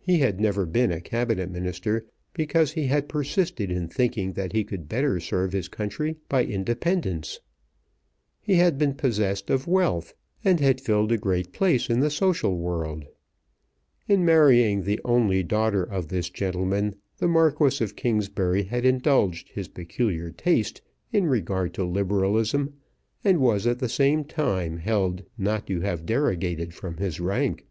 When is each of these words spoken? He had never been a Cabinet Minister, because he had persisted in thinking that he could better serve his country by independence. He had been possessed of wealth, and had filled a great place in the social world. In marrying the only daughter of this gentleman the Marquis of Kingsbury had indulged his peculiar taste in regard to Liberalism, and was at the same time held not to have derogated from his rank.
He 0.00 0.18
had 0.18 0.40
never 0.40 0.66
been 0.66 0.90
a 0.90 1.00
Cabinet 1.00 1.48
Minister, 1.48 2.04
because 2.34 2.72
he 2.72 2.86
had 2.88 3.08
persisted 3.08 3.70
in 3.70 3.86
thinking 3.86 4.32
that 4.32 4.52
he 4.52 4.64
could 4.64 4.88
better 4.88 5.20
serve 5.20 5.52
his 5.52 5.68
country 5.68 6.16
by 6.28 6.42
independence. 6.44 7.38
He 8.40 8.56
had 8.56 8.76
been 8.76 8.94
possessed 8.94 9.50
of 9.50 9.68
wealth, 9.68 10.16
and 10.44 10.58
had 10.58 10.80
filled 10.80 11.12
a 11.12 11.16
great 11.16 11.52
place 11.52 11.88
in 11.88 12.00
the 12.00 12.10
social 12.10 12.58
world. 12.58 13.04
In 14.08 14.24
marrying 14.24 14.82
the 14.82 14.98
only 15.04 15.44
daughter 15.44 15.84
of 15.84 16.08
this 16.08 16.28
gentleman 16.28 16.96
the 17.18 17.28
Marquis 17.28 17.84
of 17.84 17.94
Kingsbury 17.94 18.64
had 18.64 18.84
indulged 18.84 19.50
his 19.50 19.68
peculiar 19.68 20.32
taste 20.32 20.82
in 21.12 21.28
regard 21.28 21.72
to 21.74 21.84
Liberalism, 21.84 22.74
and 23.22 23.38
was 23.38 23.64
at 23.68 23.78
the 23.78 23.88
same 23.88 24.24
time 24.24 24.78
held 24.78 25.22
not 25.38 25.68
to 25.68 25.82
have 25.82 26.04
derogated 26.04 26.74
from 26.74 26.96
his 26.96 27.20
rank. 27.20 27.64